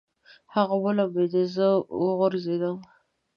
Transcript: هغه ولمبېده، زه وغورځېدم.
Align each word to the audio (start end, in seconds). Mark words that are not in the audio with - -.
هغه 0.55 0.75
ولمبېده، 0.83 1.43
زه 1.55 1.67
وغورځېدم. 2.03 2.77